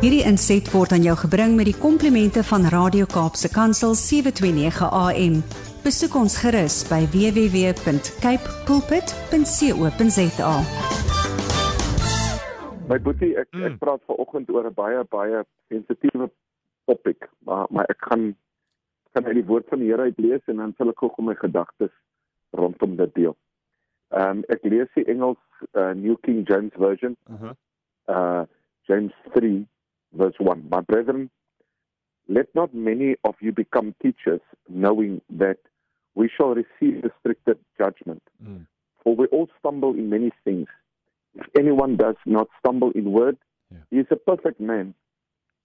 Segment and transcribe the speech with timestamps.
[0.00, 5.34] Hierdie inset word aan jou gebring met die komplimente van Radio Kaapse Kansel 729 AM.
[5.84, 10.52] Besoek ons gerus by www.cape pulpit.co.za.
[12.88, 16.30] My boetie, ek ek praat vanoggend oor 'n baie baie sensitiewe
[16.88, 18.32] topik, maar maar ek gaan
[19.12, 21.36] kan uit die woord van die Here uit lees en dan sal ek gou my
[21.36, 21.92] gedagtes
[22.56, 23.36] rondom dit deel.
[24.16, 25.44] Ehm um, ek lees die Engels
[25.76, 27.16] uh, New King James Version.
[27.28, 27.52] Uh -huh.
[28.08, 28.44] Uh
[28.88, 29.68] James 3
[30.12, 30.68] verse 1.
[30.70, 31.30] My brethren,
[32.28, 35.58] let not many of you become teachers, knowing that
[36.14, 38.22] we shall receive the stricter judgment.
[38.44, 38.66] Mm.
[39.02, 40.68] For we all stumble in many things.
[41.34, 43.38] If anyone does not stumble in word,
[43.70, 43.78] Yeah.
[43.90, 44.94] he is a perfect man,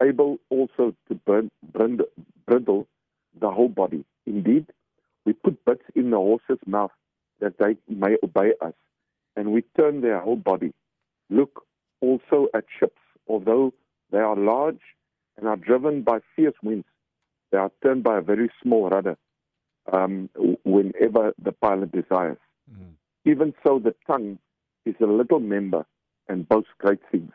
[0.02, 2.08] able also to burn, brindle,
[2.46, 2.88] bridle
[3.40, 4.06] the whole body.
[4.26, 4.68] Indeed,
[5.26, 6.92] we put bits in the horse's mouth
[7.40, 8.76] that they may obey us,
[9.36, 10.74] and we turn their whole body.
[11.30, 11.66] Look
[12.00, 13.74] also at ships, although
[14.12, 14.82] they are large
[15.38, 16.86] and are driven by fierce winds,
[17.52, 19.18] they are turned by a very small rudder
[19.92, 20.30] um,
[20.64, 22.38] whenever the pilot desires.
[22.72, 22.94] Mm.
[23.26, 24.40] Even so, the tongue
[24.86, 25.86] is a little member
[26.28, 27.32] and boasts great things.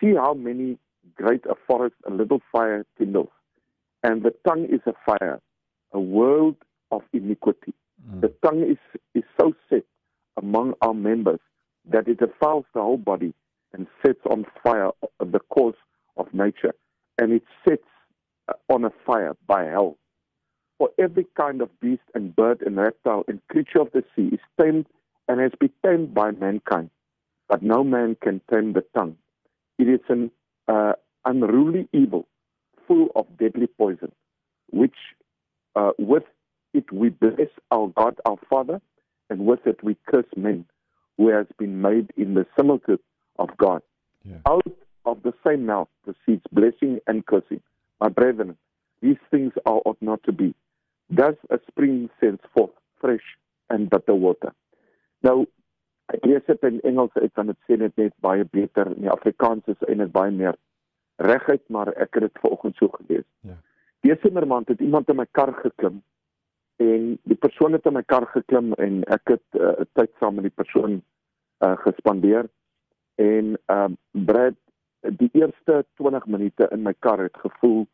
[0.00, 0.78] See how many
[1.14, 3.28] great a forest a little fire kindles.
[4.02, 5.40] And the tongue is a fire,
[5.92, 6.56] a world
[6.90, 7.74] of iniquity.
[8.08, 8.22] Mm.
[8.22, 8.78] The tongue is,
[9.14, 9.84] is so set
[10.36, 11.40] among our members
[11.90, 13.34] that it defiles the whole body
[13.72, 15.76] and sets on fire the course
[16.16, 16.74] of nature.
[17.18, 17.82] And it sets
[18.48, 19.96] uh, on a fire by hell.
[20.78, 24.40] For every kind of beast and bird and reptile and creature of the sea is
[24.60, 24.86] tamed
[25.28, 26.90] and has been tamed by mankind.
[27.48, 29.16] But no man can tame the tongue.
[29.78, 30.30] It is an
[30.68, 30.92] uh,
[31.24, 32.26] unruly evil,
[32.86, 34.12] full of deadly poison,
[34.70, 34.96] which
[35.76, 36.24] uh, with
[36.72, 38.80] it we bless our God, our Father,
[39.28, 40.64] and with it we curse men
[41.16, 43.00] who has been made in the similitude
[45.66, 47.62] mouth proceeds blessing and cursing.
[48.00, 48.56] My brethren,
[49.02, 50.54] these things are ought not to be.
[51.12, 52.70] Does a spring sends forth
[53.00, 53.36] fresh
[53.68, 54.52] and bitter water?
[55.22, 55.46] Nou,
[56.14, 59.12] ek lees dit in Engels uit want dit sê dit net baie beter in die
[59.12, 60.56] Afrikaans is dit baie meer
[61.20, 63.26] reguit, maar ek het dit vanoggend so gelees.
[63.46, 63.58] Ja.
[64.06, 66.00] Desembermaand het iemand in my kar geklim
[66.80, 70.48] en die persoon het in my kar geklim en ek het uh, tyd saam met
[70.48, 71.02] die persoon
[71.60, 72.48] uh, gespandeer
[73.20, 74.56] en ehm uh, Brad
[75.00, 77.86] die eerste 20 minute in my kar het gevoel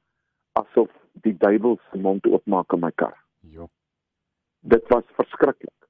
[0.52, 0.90] asof
[1.24, 3.14] die duiwel se mond oopmaak in my kar.
[3.40, 3.68] Jo.
[4.60, 5.88] Dit was verskriklik.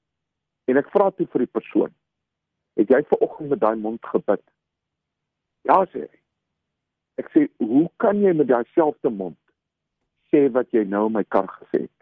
[0.66, 1.94] En ek vra toe vir die persoon:
[2.76, 4.43] "Het jy ver oggend met daai mond gebid?"
[5.62, 6.19] Ja, sê hy.
[7.16, 9.38] Ek sê: "Hoe kan jy met daai selfde mond
[10.31, 11.97] sê wat jy nou in my kar gesê het?"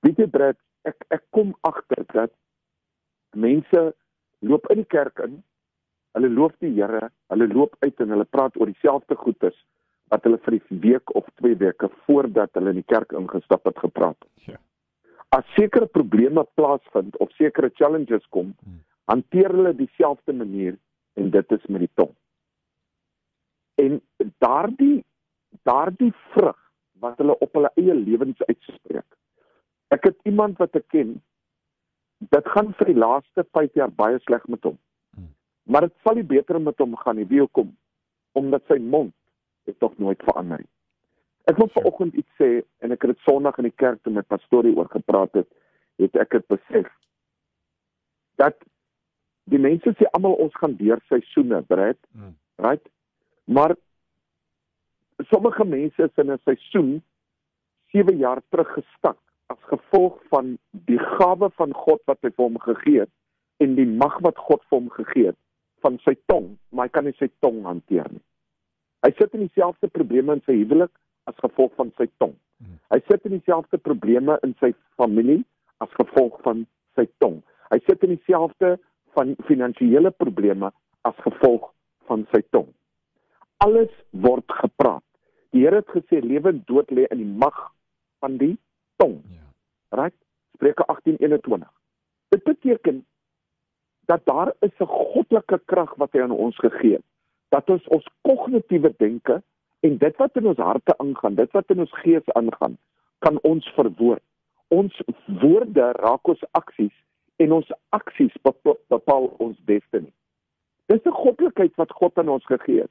[0.00, 2.32] Weet jy, Brad, ek ek kom agter dat
[3.36, 3.94] mense
[4.40, 5.42] loop in die kerk in,
[6.16, 9.56] hulle loof die Here, hulle loop uit en hulle praat oor dieselfde goedes
[10.10, 13.78] wat hulle vir 'n week of 2 weke voordat hulle in die kerk ingestap het
[13.78, 14.46] gepraat het.
[14.46, 14.58] Ja.
[15.30, 18.82] As sekere probleme plaasvind of sekere challenges kom, Hmm.
[19.04, 20.78] hanteer hulle dieselfde manier
[21.14, 22.14] en dit is met die tong.
[23.74, 24.00] En
[24.38, 25.04] daardie
[25.62, 26.58] daardie vrug
[27.00, 29.06] wat hulle op hulle eie lewens uitspreek.
[29.90, 31.16] Ek het iemand wat ek ken,
[32.18, 34.78] dit gaan vir die laaste 5 jaar baie sleg met hom.
[35.70, 35.76] Hmm.
[35.78, 37.26] Maar dit sal nie beter met hom gaan nie.
[37.30, 37.76] Wie hoekom?
[38.32, 39.14] Omdat sy mond
[39.64, 40.68] het tog nooit verander nie.
[41.46, 44.26] Ek wil vanoggend iets sê en ek het dit Sondag in die kerk toe met
[44.26, 45.46] pastorie oor gepraat het,
[46.02, 46.88] het ek dit besef
[48.40, 48.56] dat
[49.50, 52.34] die mense sê almal ons gaan deur seisoene, Brad, Mm.
[52.58, 52.88] right?
[53.46, 53.76] Maar
[55.30, 57.02] sommige mense is in 'n seisoen
[57.92, 62.58] 7 jaar terug gestak as gevolg van die gawe van God wat hy vir hom
[62.58, 63.10] gegee het
[63.58, 65.38] en die mag wat God vir hom gegee het
[65.84, 68.22] van sy tong, maar hy kan nie sy tong hanteer nie.
[69.04, 70.92] Hy sit in dieselfde probleme in sy huwelik
[71.30, 72.34] as gevolg van sy tong.
[72.60, 72.76] Mhm.
[72.92, 75.44] Hy sit in dieselfde probleme in sy familie
[75.80, 77.40] as gevolg van sy tong.
[77.70, 78.76] Hy sit in dieselfde
[79.16, 80.70] van finansiële probleme
[81.08, 81.70] as gevolg
[82.10, 82.68] van sy tong.
[83.64, 85.04] Alles word gepraat.
[85.50, 87.56] Die Here het gesê lewe en dood lê in die mag
[88.22, 88.56] van die
[89.02, 89.20] tong.
[89.32, 89.46] Ja.
[90.02, 90.16] Right?
[90.54, 91.66] Spreuke 18:21.
[92.30, 93.04] Dit beteken
[94.10, 97.06] dat daar is 'n goddelike krag wat hy aan ons gegee het.
[97.48, 99.42] Dat ons ons kognitiewe denke
[99.80, 102.78] en dit wat in ons harte aangaan, dit wat in ons gees aangaan,
[103.18, 104.22] kan ons verwoord.
[104.68, 106.96] Ons woorde raak ons aksies
[107.36, 108.34] en ons aksies
[108.88, 110.12] bepaal, ons destiny.
[110.86, 112.90] Dis 'n goddelikheid wat God aan ons gegee het.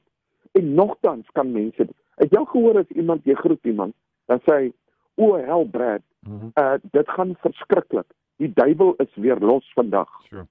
[0.52, 1.88] En nogtans kan mense
[2.30, 3.94] jy al gehoor as iemand jy groet iemand,
[4.26, 4.72] dan sê hy,
[5.16, 6.50] "O hel Brad, Mhm.
[6.54, 8.06] uh dit gaan verskriklik.
[8.36, 10.46] Die duiwel is weer los vandag." Sure.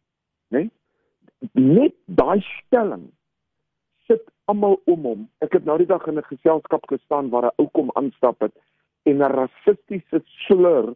[0.52, 0.70] Né?
[1.54, 3.08] Net daai stelling
[4.10, 5.28] sit almal om hom.
[5.46, 8.56] Ek het nou die dag in 'n geselskap gestaan waar 'n ou kom aanstap het
[9.06, 10.96] en 'n rassistiese slur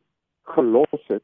[0.55, 1.23] gelos het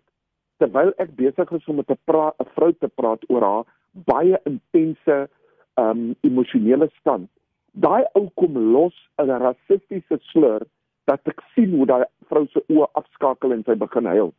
[0.59, 5.29] terwyl ek besig is om met 'n 'n vrou te praat oor haar baie intense
[5.75, 7.29] um emosionele stand.
[7.73, 10.61] Daai ou kom los 'n rassistiese slur
[11.05, 14.33] dat ek sien hoe daai vrou se oë afskakel en sy begin huil.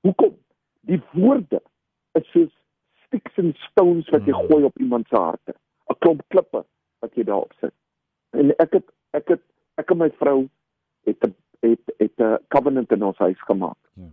[0.00, 0.34] Hoekom?
[0.80, 1.60] Die woorde
[2.14, 2.52] is soos
[3.06, 4.50] sticks and stones wat jy hmm.
[4.50, 5.54] gooi op iemand se harte.
[5.90, 6.64] 'n Klomp klippe
[7.00, 7.74] wat jy daarop sit.
[8.30, 9.42] En ek het ek het
[9.80, 10.48] ek en my vrou
[11.06, 13.78] het 'n het het 'n covenant in ons huis gemaak.
[13.94, 14.08] Ja.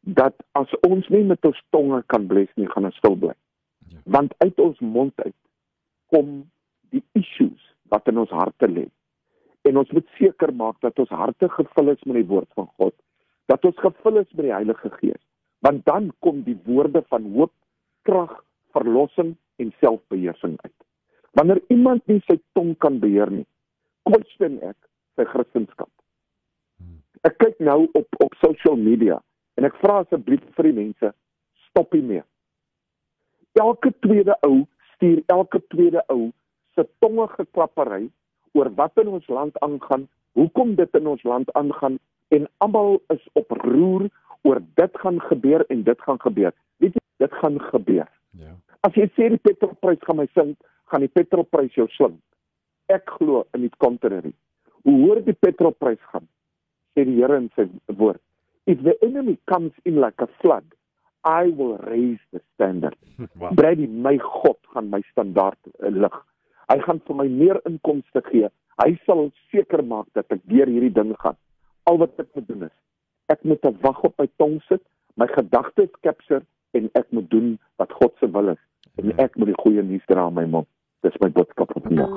[0.00, 3.34] Dat as ons nie met ons tonge kan bless nie, gaan ons stil bly.
[3.88, 3.98] Ja.
[4.04, 5.34] Want uit ons mond uit
[6.06, 6.50] kom
[6.90, 8.86] die issues wat in ons harte lê.
[9.62, 12.94] En ons moet seker maak dat ons harte gevul is met die woord van God,
[13.46, 15.22] dat ons gevul is met die Heilige Gees,
[15.58, 17.52] want dan kom die woorde van hoop,
[18.08, 18.32] krag,
[18.76, 20.76] verlossing en selfbeheersing uit.
[21.36, 23.46] Wanneer iemand nie sy tong kan beheer nie,
[24.08, 24.78] kwestion ek
[25.18, 25.90] sy kristendom.
[27.26, 29.18] Ek kyk nou op op social media
[29.58, 31.12] en ek vra asseblief vir die mense
[31.66, 32.22] stop hiermee.
[33.58, 34.62] Elke tweede ou
[34.94, 36.30] stuur elke tweede ou
[36.78, 38.06] se tonge geklappery
[38.54, 40.06] oor wat in ons land aangaan,
[40.38, 41.98] hoekom dit in ons land aangaan
[42.34, 44.06] en almal is op roer
[44.46, 46.54] oor dit gaan gebeur en dit gaan gebeur.
[46.78, 48.08] Weet dit gaan gebeur.
[48.38, 48.54] Ja.
[48.86, 50.56] As jy sê die petrolprys gaan my sink,
[50.90, 52.20] gaan die petrolprys jou slink.
[52.88, 54.32] Ek glo in die contrary.
[54.86, 56.28] Hoe hoor die petrolprys gaan?
[56.94, 57.68] sê die Here in sy
[57.98, 58.20] woord.
[58.66, 60.64] If the enemy comes in like a flood,
[61.24, 62.96] I will raise the standard.
[63.38, 63.52] Wow.
[63.52, 66.14] Brady, my God gaan my standaard uh, lig.
[66.70, 68.50] Hy gaan vir my meer inkomste gee.
[68.78, 71.38] Hy sal seker maak dat ek deur hierdie ding gaan.
[71.90, 72.76] Al wat ek moet doen is
[73.28, 74.82] ek moet 'n wag op my tong sit,
[75.16, 76.42] my gedagtes capture
[76.78, 78.62] en ek moet doen wat God se wil is.
[78.98, 80.66] En ek moet die goeie nuus dra aan my mond.
[81.06, 82.12] Dis my boodskap vir vandag.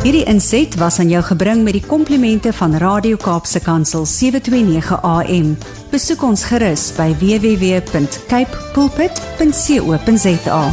[0.00, 5.52] Hierdie inset was aan jou gebring met die komplimente van Radio Kaapse Kansel 729 AM.
[5.92, 10.64] Besoek ons gerus by www.cape pulpit.co.za.